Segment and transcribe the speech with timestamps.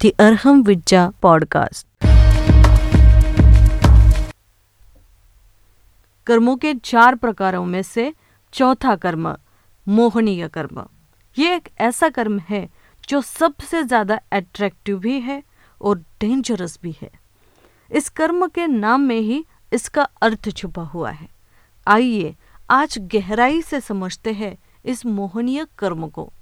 [0.00, 1.84] the Arham Vidya podcast.
[6.26, 8.12] कर्मों के चार प्रकारों में से
[8.52, 9.28] चौथा कर्म,
[9.86, 10.82] मोहनीय कर्म।
[11.36, 12.68] ये एक ऐसा कर्म है
[13.08, 15.42] जो सबसे ज़्यादा अट्रैक्टिव भी है
[15.80, 17.10] और डेंजरस भी है।
[17.90, 21.28] इस कर्म के नाम में ही इसका अर्थ छुपा हुआ है।
[21.86, 22.34] आइए
[22.70, 26.32] आज गहराई से समझते हैं इस मोहनीय कर्म को।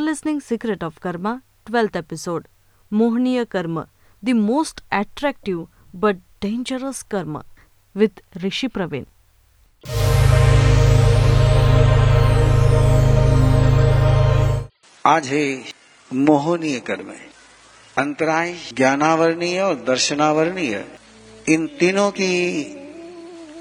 [0.00, 1.30] Are listening secret of karma
[1.66, 2.46] twelfth episode
[2.92, 3.80] Mohaniya karma
[4.24, 7.42] the most attractive but dangerous karma
[7.96, 9.04] with Rishi Praveen
[15.06, 15.44] आज है
[16.10, 17.12] मोहनीय कर्म
[17.98, 20.84] अंतराय ज्ञानावरणीय और दर्शनावरणीय।
[21.48, 22.32] इन तीनों की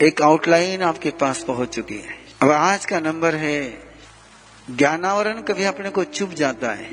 [0.02, 3.88] एक आउटलाइन आपके पास पहुँच चुकी है। अब आज का नंबर है
[4.70, 6.89] ज्ञानावरण कभी अपने को चुप जाता है,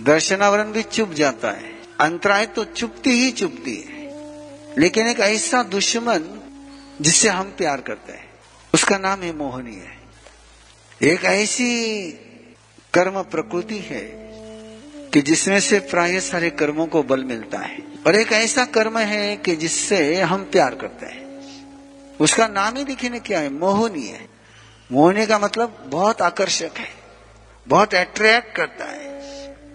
[0.00, 4.04] दर्शनावरण भी चुप जाता है, अंतराय तो चुपती ही चुपती है,
[4.78, 6.40] लेकिन एक ऐसा दुश्मन
[7.00, 8.28] जिससे हम प्यार करते हैं,
[8.74, 9.96] उसका नाम है मोहनी है।
[11.02, 12.10] एक ऐसी
[12.94, 14.04] कर्म प्रकृति है
[15.12, 19.36] कि जिसमें से प्राय सारे कर्मों को बल मिलता है, और एक ऐसा कर्म है
[19.36, 21.24] कि जिससे हम प्यार करते हैं।
[22.20, 24.35] उसका नाम ही देखिए क्या है, मोहनी है।
[24.92, 26.88] मोहनी का मतलब बहुत आकर्षक है,
[27.68, 29.06] बहुत अट्रैक्ट करता है।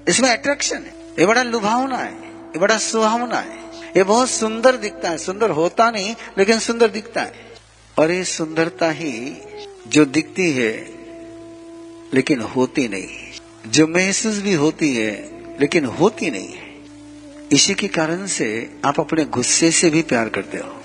[0.08, 3.58] इसमें अट्रैक्शन है। ये बड़ा लुभावना है, ये बड़ा सुहावना है।
[3.98, 7.34] ये बहुत सुंदर दिखता है। सुंदर होता नहीं, लेकिन सुंदर दिखता है।
[8.00, 9.38] और ये सुंदरता ही
[9.88, 10.88] जो दिखती है,
[12.14, 13.32] लेकिन होती नहीं।
[13.72, 16.76] जो महसूस भी होती है, लेकिन होती नहीं है।
[17.52, 20.84] इसी के कारण से आप अपने गुस्से से भी प्यार करते हो।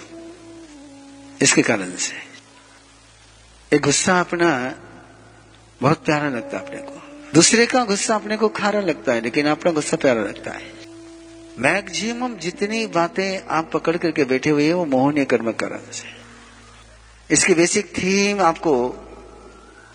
[1.42, 2.25] इसके कारण से।
[3.72, 4.74] एक गुस्सा अपना
[5.82, 7.02] बहुत प्यारा लगता है अपने को।
[7.34, 10.72] दूसरे का गुस्सा अपने को खारा लगता है, लेकिन अपना गुस्सा प्यारा लगता है।
[11.58, 16.08] मैक्सिमम जितनी बातें आप पकड़ करके बैठे हुए हैं, वो मोहनीय कर्म कारण से
[17.34, 18.88] इसकी बेसिक थीम आपको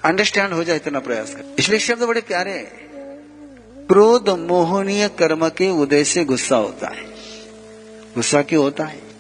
[0.04, 2.92] अंडरस्टैंड हो जाए इतना प्रयास कर। इसलिए शब्द बड़े प्यारे हैं।
[3.88, 7.04] क्रोध मोहनीय कर्म के उदय से गुस्सा होता है।
[8.16, 9.11] गुस्सा क्यों होता है?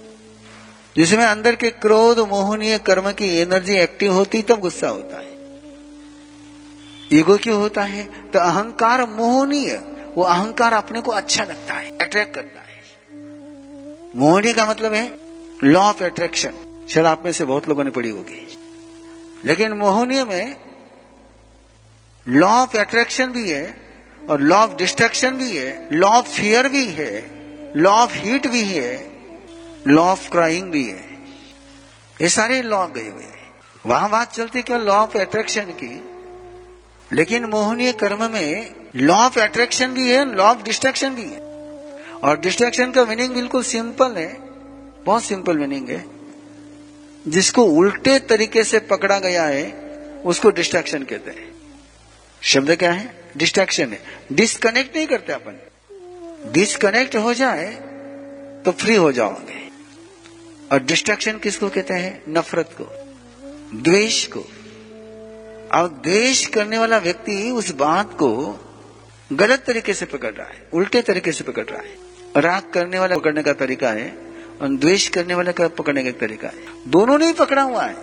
[0.95, 5.31] जिसमें अंदर के क्रोध, मोहनीय कर्म की एनर्जी एक्टिव होती, तब गुस्सा होता है।
[7.13, 8.31] ईगो क्यों होता है?
[8.31, 9.81] तो अहंकार मोहनीय,
[10.15, 12.81] वो अहंकार अपने को अच्छा लगता है अट्रैक्ट करता है।
[14.15, 15.17] मोहनीय का मतलब है
[15.63, 16.53] लॉ ऑफ़ अट्रैक्शन
[16.89, 18.57] शायद आप में से बहुत लोगों ने पढ़ी होगी।
[19.45, 20.55] लेकिन मोहनीय में
[22.27, 23.77] लॉ ऑफ़ अट्रैक्शन भी है
[24.29, 27.31] और लॉ ऑफ़ डिस्ट्रक्शन भी है लॉ ऑफ़ फियर भी है
[27.75, 29.10] लॉ ऑफ़ हीट भी है।
[29.87, 31.17] लॉ ऑफ़ क्राइंग भी है।
[32.21, 33.23] ये सारे लॉ गए हुए
[33.85, 36.01] वहाँ बात चलती क्या लॉ ऑफ़ अट्रैक्शन की।
[37.15, 41.39] लेकिन मोहनीय कर्म में लॉ ऑफ़ अट्रैक्शन भी है लॉ ऑफ़ डिस्ट्रक्शन भी है।
[42.23, 44.33] और डिस्ट्रक्शन का मीनिंग बिल्कुल सिंपल है।
[45.03, 46.05] बहुत सिंपल मीनिंग है।
[47.27, 49.71] जिसको उल्टे तरीके से पकड़ा गया है,
[50.25, 51.51] उसको डिस्ट्रक्शन कहते हैं।
[52.41, 53.23] शब्द क्या है?
[53.37, 55.59] डिस्ट्रक्शन है। डिस्कनेक्ट नहीं करते अपन।
[56.51, 57.73] डिस्कनेक्ट हो जाए
[58.65, 59.70] तो फ्री हो जाओगे।
[60.71, 62.21] और डिस्ट्रक्शन किसको कहते हैं?
[62.29, 62.85] नफरत को।
[63.81, 64.39] द्वेष को।
[65.71, 68.29] अब द्वेष करने वाला व्यक्ति उस बात को
[69.33, 71.95] गलत तरीके से पकड़ रहा है, उल्टे तरीके से पकड़ रहा है।
[72.37, 74.09] राग करने वाला पकड़ने का तरीका है
[74.61, 77.95] और द्वेष करने वाले का पकड़ने का तरीका है। दोनों ने ही पकड़ा हुआ है।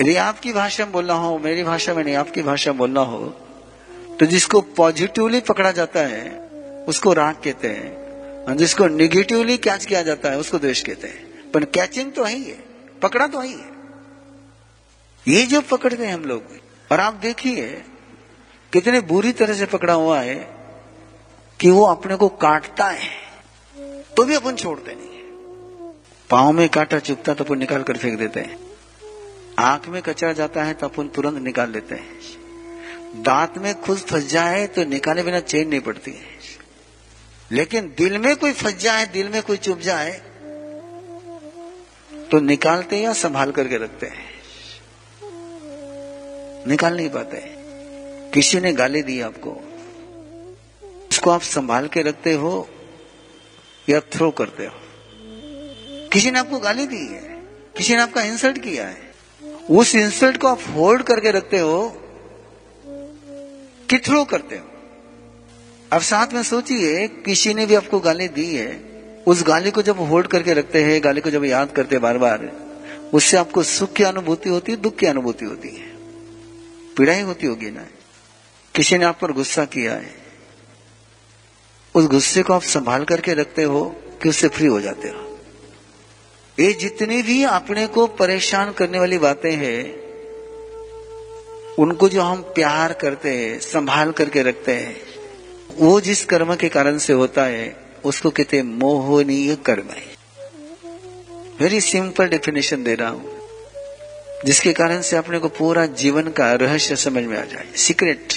[0.00, 3.24] यदि आपकी भाषा में बोलना हो, मेरी भाषा में नहीं, आपकी भाषा में बोलना हो
[4.20, 6.30] तो जिसको पॉजिटिवली पकड़ा जाता है,
[6.88, 8.07] उसको राग कहते हैं।
[8.56, 12.44] जिसको निगेटिवली कैच किया जाता है, उसको द्वेष कहते हैं। पर कैचिंग तो है ही
[12.44, 12.64] है।
[13.02, 13.76] पकड़ा तो ही है
[15.26, 16.42] ये जो पकड़ते हैं हम लोग,
[16.92, 17.66] और आप देखिए,
[18.72, 20.34] कितने बुरी तरह से पकड़ा हुआ है
[21.60, 23.10] कि वो अपने को काटता है।
[24.16, 25.92] तो भी अपन छोड़ते नहीं है
[26.30, 28.58] पाँव में कांटा चुपता तो अपन निकाल कर फेंक देते हैं।
[29.58, 34.28] आँख में कचरा जाता है तो अपन तुरंत निकाल लेते हैं। दांत में खुद फंस
[34.28, 36.37] जाए तो निकाले बिना चेन नहीं पड़ती है।
[37.50, 40.10] लेकिन दिल में कोई फंस जाए, दिल में कोई चुप जाए
[42.30, 44.26] तो निकालते या संभाल करके रखते हैं।
[46.66, 47.40] निकाल नहीं पाते
[48.34, 49.50] किसी ने गाली दी आपको,
[51.10, 52.68] उसको आप संभाल के रखते हो
[53.88, 54.72] या थ्रो करते हो।
[56.12, 57.22] किसी ने आपको गाली दी है,
[57.76, 59.12] किसी ने आपका इंसल्ट किया है,
[59.70, 61.88] उस इंसल्ट को आप होल्ड करके रखते हो
[63.88, 64.77] कि थ्रो करते हो।
[65.92, 68.80] अब साथ में सोचिए, किसी ने भी आपको गाली दी है,
[69.26, 72.18] उस गाली को जब होल्ड करके रखते हैं, गाली को जब याद करते हैं बार
[72.18, 72.52] बार
[73.14, 75.96] उससे आपको सुख की अनुभूति होती है, दुख की अनुभूति होती है।
[76.96, 77.86] पीड़ा ही होती होगी ना।
[78.74, 80.14] किसी ने आप पर गुस्सा किया है,
[81.94, 85.38] उस गुस्से को आप संभाल करके रखते हो कि उससे फ्री हो जाते हो।
[86.60, 90.08] ये जितनी भी अपने को परेशान करने वाली बातें हैं,
[91.74, 95.07] उनको जो हम प्यार करते हैं, संभाल करके रखते हैं
[95.80, 100.06] वो जिस कर्म के कारण से होता है, उसको कहते हैं मोहनीय कर्म है।
[101.60, 103.36] वेरी सिंपल डेफिनेशन दे रहा हूँ।
[104.44, 108.32] जिसके कारण से अपने को पूरा जीवन का रहस्य समझ में आ जाए। सीक्रेट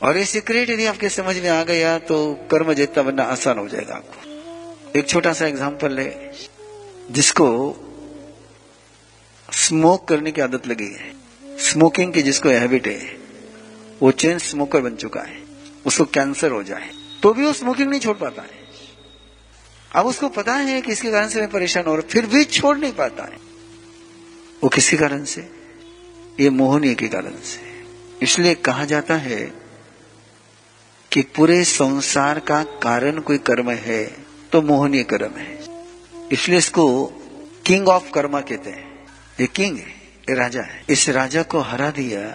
[0.00, 2.18] और ये सीक्रेट यदि आपके समझ में आ गया तो
[2.50, 6.10] कर्म जितना बनना आसान हो जाएगा आपको। एक छोटा सा एग्ज़ाम्पल ले
[7.10, 7.48] जिसको
[9.48, 11.12] स्मोक करने की आदत लगी है।
[11.62, 13.16] स्मोकिंग की जिसको हैबिट है,
[14.02, 15.45] वो चेन स्मोकर बन चुका है।
[15.86, 16.90] उसको कैंसर हो जाए
[17.22, 18.64] तो भी वो स्मोकिंग नहीं छोड़ पाता है।
[19.92, 22.76] अब उसको पता है कि इसके कारण से मैं परेशान हो रहा फिर भी छोड़
[22.78, 23.38] नहीं पाता है।
[24.62, 25.40] वो किसके कारण से?
[26.40, 27.64] ये मोहनीय के कारण से।
[28.22, 29.40] इसलिए कहा जाता है
[31.12, 34.04] कि पूरे संसार का कारण कोई कर्म है
[34.52, 35.58] तो मोहनीय कर्म है।
[36.32, 37.06] इसलिए इसको
[37.66, 39.06] किंग ऑफ़ कर्मा कहते हैं।
[39.40, 39.94] ये किंग है,
[40.28, 42.28] ये राजा है। इस राजा को हरा दिया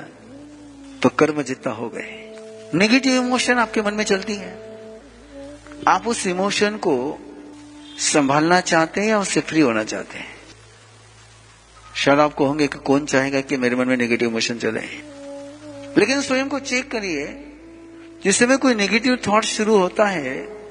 [1.03, 2.30] तो कर्म जितना हो गए।
[2.75, 4.51] नेगेटिव इमोशन आपके मन में चलती है।
[5.87, 6.93] आप उस इमोशन को
[7.99, 10.35] संभालना चाहते हैं या उससे फ्री होना चाहते हैं?
[11.95, 14.81] शायद आपको होंगे कि कौन चाहेगा कि मेरे मन में नेगेटिव इमोशन चले।
[15.99, 17.25] लेकिन स्वयं को चेक करिए,
[18.23, 20.61] जिस समय कोई नेगेटिव थॉट शुरू होता है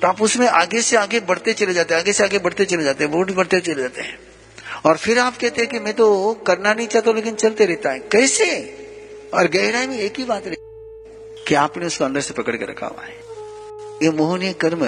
[0.00, 2.82] तो आप उसमें आगे से आगे बढ़ते चले जाते हैं, आगे से आगे बढ़ते चले
[2.82, 4.18] जाते हैं वोट बढ़ते चले जाते हैं।
[4.84, 7.98] और फिर आप कहते हैं कि मैं तो करना नहीं चाहता लेकिन चलते रहता है।
[7.98, 8.60] कैसे?
[9.34, 10.71] और गहराई में एक ही बात रही।
[11.52, 13.14] कि आपने उसको अंदर से पकड़ के रखा हुआ है।
[14.02, 14.84] ये मोहनीय कर्म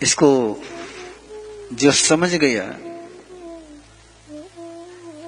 [0.00, 0.28] इसको
[1.72, 2.64] जो समझ गया,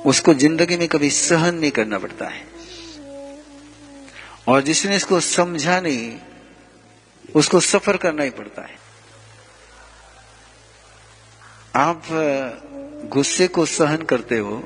[0.02, 2.44] उसको ज़िंदगी में कभी सहन नहीं करना पड़ता है।
[4.49, 6.17] और जिसने इसको समझा नहीं,
[7.34, 8.79] उसको सफ़र करना ही पड़ता है।
[11.76, 12.02] आप
[13.14, 14.62] गुस्से को सहन करते हो,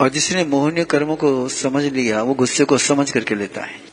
[0.00, 3.91] और जिसने मोहनीय कर्मों को समझ लिया, वो गुस्से को समझ करके लेता है।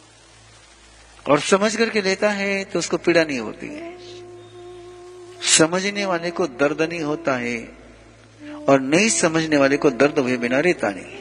[1.29, 3.97] और समझ करके लेता है तो उसको पीड़ा नहीं होती। है
[5.41, 7.57] समझने वाले को दर्द नहीं होता है
[8.69, 11.19] और नहीं समझने वाले को दर्द हुए बिना रहता नहीं।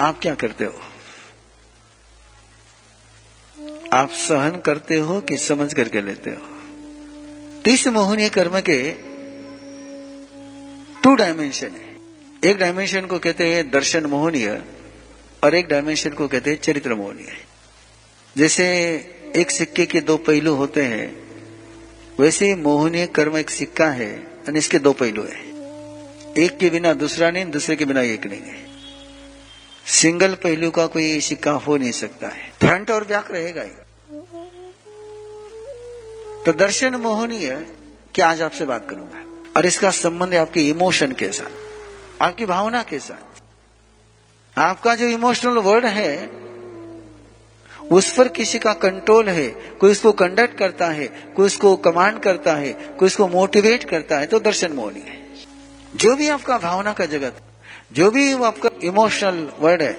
[0.00, 0.80] आप क्या करते हो?
[3.92, 6.46] आप सहन करते हो कि समझ करके लेते हो?
[7.64, 8.92] तीस मोहनीय कर्म के
[11.02, 11.96] टू डायमेंशन है
[12.50, 14.62] एक डायमेंशन को कहते हैं दर्शन मोहनीय।
[15.44, 17.36] और एक डायमेंशन को कहते हैं चरित्र मोहनीय
[18.36, 18.66] जैसे
[19.36, 21.06] एक सिक्के के दो पहलू होते हैं,
[22.20, 24.12] वैसे मोहनीय कर्म एक सिक्का है
[24.48, 25.42] और इसके दो पहलू है।
[26.38, 28.64] एक के बिना दूसरा नहीं, दूसरे के बिना एक नहीं है।
[29.86, 33.70] सिंगल पहलू का कोई सिक्का हो नहीं सकता है। फ्रंट और बैक रहेगा ही।
[36.46, 37.66] तो दर्शन मोहनीय
[38.14, 39.24] कि आज आपसे बात करूँगा।
[39.56, 43.33] और इसका संबंध है आपके इमोशन के साथ, आपकी भावना के साथ।
[44.58, 46.30] आपका जो इमोशनल वर्ड है,
[47.92, 51.06] उस पर किसी का कंट्रोल है, कोई उसको कंडक्ट करता है,
[51.36, 55.22] कोई उसको कमांड करता है, कोई उसको मोटिवेट करता है तो दर्शन मोहनी है।
[55.96, 57.40] जो भी आपका भावना का जगत,
[57.92, 59.92] जो भी आपका इमोशनल वर्ड है,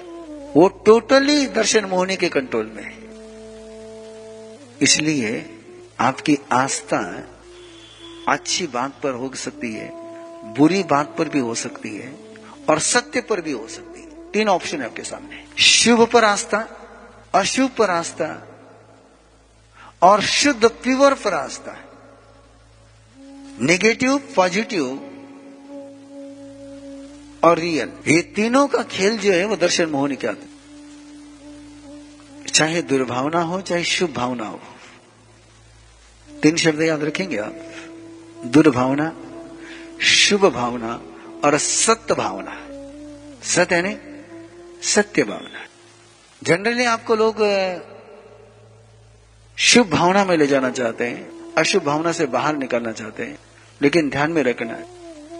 [0.56, 2.94] वो टोटली दर्शन मोहनी के कंट्रोल में है।
[4.82, 5.50] इसलिए
[6.00, 7.28] आपकी आस्था
[8.28, 9.90] अच्छी बात पर हो सकती है,
[10.54, 12.12] बुरी बात पर भी हो सकती है,
[12.68, 13.85] और सत्य पर भी हो सकती है।
[14.36, 16.60] तीन ऑप्शन है आपके सामने। शुभ पर आस्था
[17.34, 18.48] अशुभ पर आस्था
[20.02, 21.76] और शुद्ध प्योर पर आस्था
[23.60, 24.86] नेगेटिव पॉजिटिव
[27.44, 30.34] और रियल ये तीनों का खेल जो है वो दर्शन मोहनी क्या
[32.54, 34.60] चाहे दुर्भावना हो, चाहे शुभ भावना हो।
[36.42, 37.54] तीन शब्द याद रखेंगे आप।
[38.46, 39.12] दुर्भावना,
[40.02, 41.00] शुभ भावना
[41.44, 42.54] और सत्य भावना।
[43.42, 43.96] सत्य नहीं?
[44.84, 45.64] सत्य भावना।
[46.42, 47.36] जनरली आपको लोग
[49.58, 53.38] शुभ भावना में ले जाना चाहते हैं, अशुभ भावना से बाहर निकालना चाहते हैं,
[53.80, 54.78] लेकिन ध्यान में रखना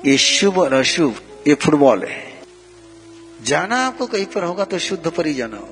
[0.04, 2.24] ये शुभ और अशुभ, ये फुटबॉल है।
[3.44, 5.68] जाना आपको कहीं पर होगा तो शुद्ध पर ही जाना हो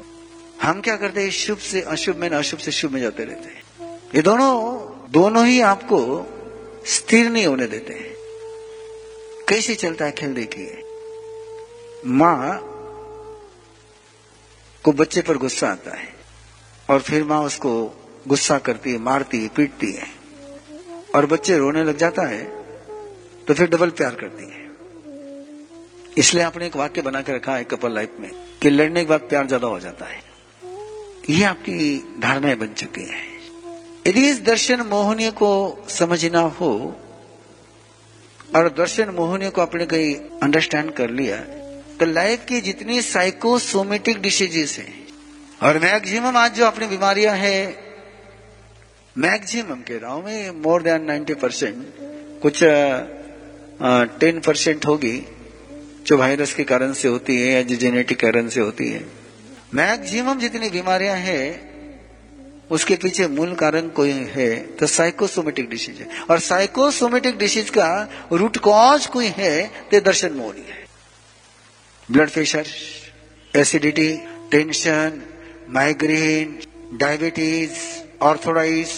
[0.63, 3.63] हम क्या करते हैं, शुभ से अशुभ में अशुभ से शुभ में जाते रहते हैं।
[4.15, 5.99] ये दोनों दोनों ही आपको
[6.87, 7.95] स्थिर नहीं होने देते
[9.49, 10.83] कैसे चलता है खेल देखिए।
[12.07, 12.71] माँ
[14.85, 16.09] को बच्चे पर गुस्सा आता है
[16.89, 17.71] और फिर माँ उसको
[18.29, 20.07] गुस्सा करती है, मारती है, पीटती है।
[21.15, 22.43] और बच्चे रोने लग जाता है
[23.47, 24.63] तो फिर डबल प्यार करती है।
[26.19, 28.31] इसलिए आपने एक वाक्य बना के रखा है कपल लाइफ में
[28.63, 30.23] कि लड़ने के बाद प्यार ज़्यादा हो जाता है।
[31.31, 33.23] ये आपकी धारणाएँ बन चुकी है।
[34.07, 35.51] यदि इस दर्शन मोहनीय को
[35.91, 36.71] समझना हो
[38.57, 41.37] और दर्शन मोहनीय को आपने कहीं अंडरस्टैंड कर लिया
[42.05, 44.87] तो लाइफ की जितनी साइकोसोमेटिक डिसीजेस है,
[45.63, 47.77] और मैक्सिमम आज जो अपनी बीमारियाँ है
[49.17, 51.87] मैक्सिमम कह रहा हूँ मैं मोर देन नाइन्टी परसेंट
[52.43, 52.61] कुछ
[54.21, 55.17] टेन परसेंट होगी,
[56.07, 59.05] जो वायरस के कारण से होती है या जो जेनेटिक कारण से होती है।
[59.75, 61.49] मैक्सिमम जितनी बीमारियाँ हैं,
[62.71, 67.91] उसके पीछे मूल कारण कोई है तो साइकोसोमेटिक डिसीज है। और साइकोसोमेटिक डिसीज का
[68.33, 69.55] रूट कॉज कोई है
[69.91, 70.83] तो दर्शन मोहनी है।
[72.09, 72.67] Blood pressure
[73.55, 74.11] acidity
[74.51, 75.21] tension
[75.75, 76.59] migraine
[76.99, 77.79] diabetes
[78.23, 78.89] ऑर्थोडाइज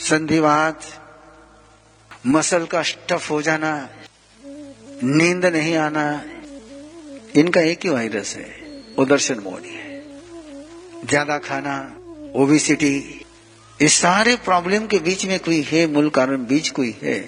[0.00, 0.86] संधिवात
[2.26, 3.72] मसल का स्टफ़ हो जाना,
[5.04, 6.06] नींद नहीं आना,
[7.36, 8.48] इनका एक ही वायरस है
[8.96, 10.02] वो दर्शन मोहनी है।
[11.06, 11.76] ज़्यादा खाना
[12.34, 12.96] ओबिसिटी
[13.80, 17.20] इस सारे प्रॉब्लम के बीच में कोई है, मूल कारण बीच कोई है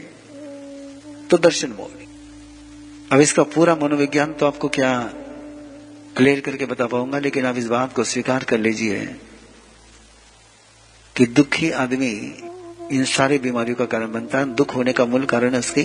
[1.31, 2.09] तो दर्शन मोहनी
[3.11, 4.91] अब इसका पूरा मनोविज्ञान तो आपको क्या
[6.17, 8.99] क्लियर करके बता पाऊँगा, लेकिन आप इस बात को स्वीकार कर लीजिए
[11.17, 12.11] कि दुखी आदमी
[12.93, 15.83] इन सारी बीमारियों का कारण बनता है। दुख होने का मूल कारण है उसकी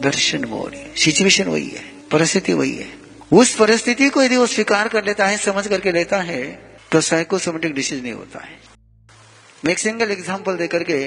[0.00, 2.86] दर्शन मोरी सिचुएशन वही है, परिस्थिति वही है।
[3.32, 6.44] उस परिस्थिति को यदि वो स्वीकार कर लेता है, समझ करके लेता है
[6.92, 8.56] तो साइकोसोमेटिक डिसीज नहीं होता है।
[9.64, 11.06] मैं एक सिंगल एग्ज़ाम्पल देकर के,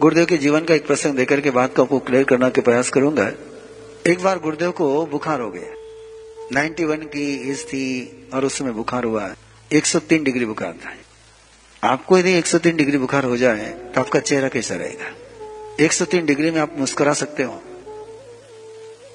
[0.00, 2.90] गुरुदेव के जीवन का एक प्रसंग देकर के बात को आपको क्लियर करना के प्रयास
[2.90, 3.30] करूँगा।
[4.08, 5.72] एक बार गुरुदेव को बुखार हो गया।
[6.52, 7.84] 91 की एज थी
[8.34, 9.34] और उस समय बुखार हुआ।
[9.72, 10.92] 103 डिग्री बुखार था।
[11.88, 15.10] आपको यदि 103 डिग्री बुखार हो जाए तो आपका चेहरा कैसा रहेगा?
[15.80, 17.62] 103 डिग्री में आप मुस्कुरा सकते हो।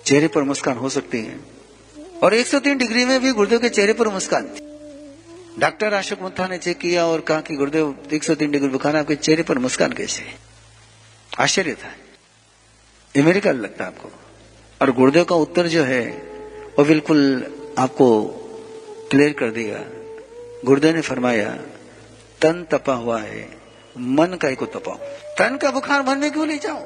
[0.06, 1.40] चेहरे पर मुस्कान हो सकती है।
[2.24, 6.58] और 103 डिग्री में भी गुरुदेव के चेहरे पर मुस्कान थी। डॉक्टर अशोक मुथा ने
[6.58, 10.24] चेक किया और कहा कि गुरुदेव 103 डिग्री बुखार आपके चेहरे पर मुस्कान कैसे
[11.40, 11.92] आश्चर्य था।
[13.16, 14.12] ये मेरिकल लगता आपको।
[14.82, 16.06] और गुरुदेव का उत्तर जो है,
[16.80, 17.20] वो बिल्कुल
[17.78, 18.08] आपको
[19.12, 19.84] क्लियर कर देगा।
[20.66, 21.50] गुरुदेव ने फरमाया,
[22.42, 23.48] तन तपा हुआ है,
[23.96, 24.96] मन का को तपाओ।
[25.40, 26.82] तन का बुखार मन में क्यों ले जाओ?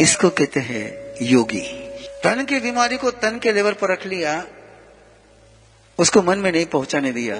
[0.00, 1.60] इसको कहते हैं योगी।
[2.24, 4.44] तन की बीमारी को तन के लेवल पर रख लिया,
[5.98, 7.36] उसको मन में नहीं पहुँचाने दिया,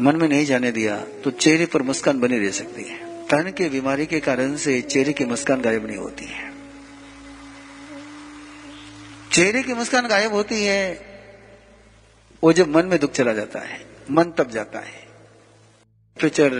[0.00, 3.68] मन में नहीं जाने दिया तो चेहरे पर मुस्कान बनी रह सकती है। तन की
[3.68, 6.51] बीमारी के कारण से चेहरे की मुस्कान गायब नहीं होती है।
[9.32, 10.84] चेहरे की मुस्कान गायब होती है,
[12.42, 13.78] वो जब मन में दुख चला जाता है,
[14.10, 15.00] मन तब जाता है
[16.16, 16.50] टेम्परेचर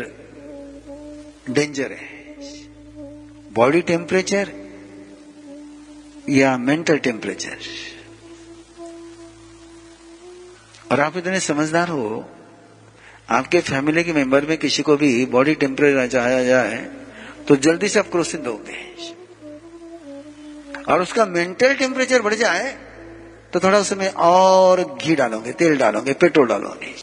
[1.51, 2.11] डेंजर है
[3.55, 4.53] बॉडी टेम्परेचर
[6.31, 7.57] या मेंटल टेम्परेचर
[10.93, 12.25] और आप इतने समझदार हो,
[13.31, 16.79] आपके फैमिली के मेंबर में किसी को भी बॉडी टेम्परेचर जाया जाए
[17.49, 18.81] तो जल्दी से आप क्रोसिन दोगे
[20.93, 22.73] और उसका मेंटल टेम्परेचर बढ़ जाए
[23.53, 26.95] तो थोड़ा उसमें और घी डालोगे, तेल डालोगे, पेट्रोल डालोगे।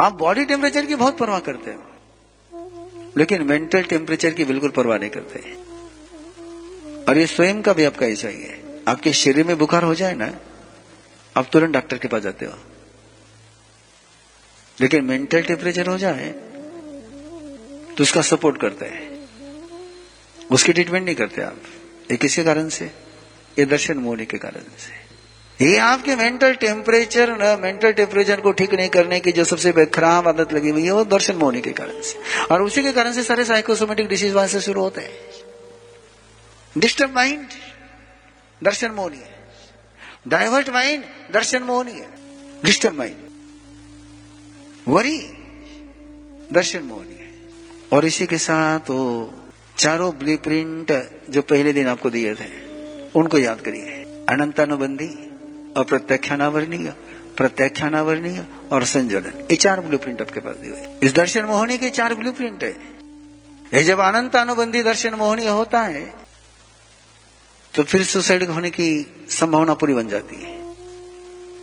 [0.00, 1.82] आप बॉडी टेम्परेचर की बहुत परवाह करते हो,
[3.16, 5.54] लेकिन मेंटल टेम्परेचर की बिल्कुल परवाह नहीं करते।
[7.04, 10.14] और ये स्वयं का भी आपका ऐसा ही है। आपके शरीर में बुखार हो जाए
[10.14, 10.30] ना,
[11.36, 12.58] आप तुरंत डॉक्टर के पास जाते हो।
[14.78, 16.28] लेकिन मेंटल टेम्परेचर हो जाए
[17.90, 19.15] तो उसका सपोर्ट करते हैं।
[20.50, 21.62] उसकी ट्रीटमेंट नहीं करते आप।
[22.10, 22.84] ये किसके कारण से?
[23.58, 25.06] ये दर्शन मोहनी के कारण से।
[25.64, 30.28] ये आपके मेंटल टेम्परेचर न मेंटल टेम्परेचर को ठीक नहीं करने की जो सबसे खराब
[30.28, 33.22] आदत लगी हुई है, वो दर्शन मोहनी के कारण से। और उसी के कारण से
[33.22, 35.12] सारे साइकोसोमेटिक डिसीज वहाँ से शुरू होते हैं।
[36.78, 37.46] डिस्टर्ब माइंड
[38.64, 39.48] दर्शन मोहनी है।
[40.28, 42.08] डाइवर्ट माइंड दर्शन मोहनी है।
[42.64, 43.16] डिस्टर्ब माइंड
[44.88, 45.18] वरी,
[46.52, 47.32] दर्शन मोहनी है।
[47.92, 49.32] और इसी के साथ वो
[49.76, 50.92] चारों ब्लूप्रिंट
[51.30, 52.48] जो पहले दिन आपको दिए थे,
[53.12, 55.08] उनको याद करिए। अनंतानुबंधी
[55.76, 56.92] अप्रत्याख्यानावरणीय
[57.36, 62.14] प्रत्याख्यानावरणीय और संजोलन ये चार ब्लू प्रिंट आपके पास दिए इस दर्शन मोहनी के चार
[62.14, 62.70] ब्लू प्रिंट है।
[63.72, 66.04] ये जब अनंत अनुबंधी दर्शन मोहनी होता है
[67.74, 68.88] तो फिर सुसाइड होने की
[69.30, 70.54] संभावना पूरी बन जाती है।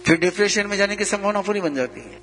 [0.05, 2.19] फिर डिप्रेशन में जाने की संभावना पूरी बन जाती है।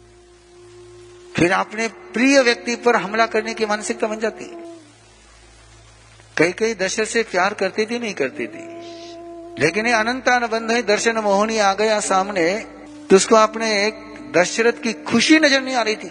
[1.35, 4.70] फिर अपने प्रिय व्यक्ति पर हमला करने की मानसिकता बन जाती है।
[6.41, 8.69] कई कई दशरथ से प्यार करती थी, नहीं करती थी।
[9.59, 12.49] लेकिन ये अनंतानुबंध दर्शन मोहनी आ गया सामने
[13.11, 13.95] तो उसको अपने एक
[14.37, 16.11] दशरथ की खुशी नज़र नहीं आ रही थी।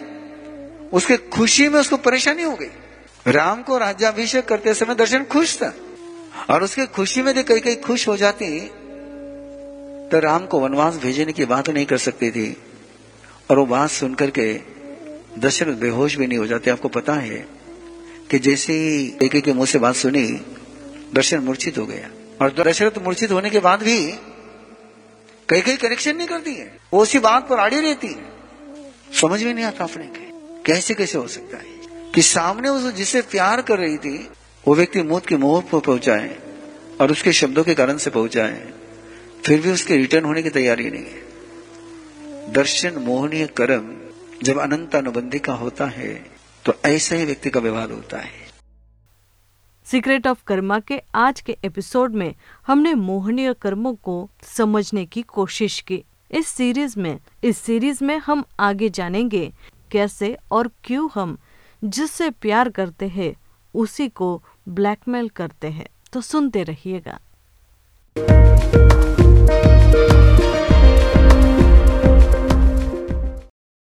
[0.94, 5.74] उसके खुशी में उसको परेशानी हो गई। राम को राज्याभिषेक करते समय दर्शन खुश था।
[6.50, 8.60] और उसके खुशी में कई कई खुश हो जाती
[10.12, 12.56] तो राम को वनवास भेजने की बात नहीं कर सकती थी।
[13.50, 14.54] और वो बात सुनकर के
[15.40, 17.46] दशरथ बेहोश भी नहीं हो जाते, आपको पता है।
[18.32, 20.42] कि जैसे ही एक के मुँह से बात सुनी,
[21.14, 22.10] दर्शन मूर्छित हो गया।
[22.42, 24.12] और दशरथ मूर्छित होने के बाद भी
[25.50, 28.30] कई कई कनेक्शन नहीं करती है। वो उसी बात पर आड़ी रहती है।
[29.22, 30.30] समझ में नहीं आता अपने के।
[30.66, 31.64] कैसे कैसे हो सकता है?
[32.16, 34.30] कि सामने उस जिससे प्यार कर रही थी,
[34.68, 36.40] वो व्यक्ति मौत के मोह पर पहुँचाए
[37.02, 38.72] और उसके शब्दों के कारण से पहुँचाए।
[39.46, 41.30] फिर भी उसके रिटर्न होने की तैयारी नहीं है।
[42.54, 43.98] दर्शन मोहनीय कर्म
[44.44, 46.39] जब अनंत अनुबंधी का होता है
[46.70, 48.32] तो ऐसे ही व्यक्ति का व्यवहार होता है।
[49.86, 52.36] सीक्रेट ऑफ़ कर्मा के आज के एपिसोड में
[52.68, 58.44] हमने मोहनीय कर्मों को समझने की कोशिश की। इस सीरीज़ में, इस सीरीज़ में हम
[58.60, 59.54] आगे जानेंगे
[59.92, 61.38] कैसे और क्यों हम
[61.84, 63.36] जिससे प्यार करते हैं,
[63.74, 67.20] उसी को ब्लैकमेल करते हैं। तो सुनते रहिएगा।